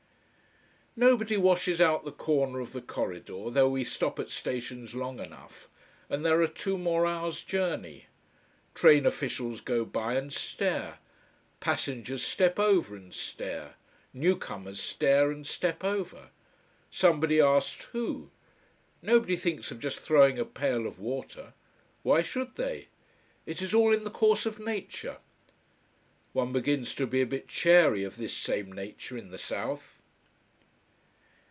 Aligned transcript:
Nobody 0.93 1.37
washes 1.37 1.79
out 1.79 2.03
the 2.03 2.11
corner 2.11 2.59
of 2.59 2.73
the 2.73 2.81
corridor, 2.81 3.49
though 3.49 3.69
we 3.69 3.83
stop 3.85 4.19
at 4.19 4.29
stations 4.29 4.93
long 4.93 5.19
enough, 5.21 5.69
and 6.09 6.25
there 6.25 6.41
are 6.41 6.47
two 6.49 6.77
more 6.77 7.07
hours 7.07 7.41
journey. 7.43 8.07
Train 8.75 9.05
officials 9.05 9.61
go 9.61 9.85
by 9.85 10.15
and 10.15 10.33
stare, 10.33 10.99
passengers 11.61 12.21
step 12.23 12.59
over 12.59 12.93
and 12.93 13.13
stare, 13.13 13.75
new 14.13 14.35
comers 14.35 14.81
stare 14.81 15.31
and 15.31 15.47
step 15.47 15.81
over. 15.81 16.29
Somebody 16.91 17.39
asks 17.39 17.85
who? 17.85 18.29
Nobody 19.01 19.37
thinks 19.37 19.71
of 19.71 19.79
just 19.79 20.01
throwing 20.01 20.37
a 20.37 20.43
pail 20.45 20.85
of 20.85 20.99
water. 20.99 21.53
Why 22.03 22.21
should 22.21 22.55
they? 22.57 22.89
It 23.45 23.61
is 23.61 23.73
all 23.73 23.93
in 23.93 24.03
the 24.03 24.11
course 24.11 24.45
of 24.45 24.59
nature. 24.59 25.19
One 26.33 26.51
begins 26.51 26.93
to 26.95 27.07
be 27.07 27.21
a 27.21 27.25
bit 27.25 27.47
chary 27.47 28.03
of 28.03 28.17
this 28.17 28.35
same 28.35 28.69
"nature", 28.73 29.17
in 29.17 29.31
the 29.31 29.37
south. 29.39 29.97